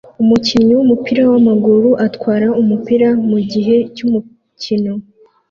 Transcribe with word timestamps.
Umukinnyi 0.21 0.73
wumupira 0.77 1.23
wamaguru 1.31 1.89
atwara 2.05 2.47
umupira 2.61 3.07
mugihe 3.29 3.75
cyumukino 3.95 4.93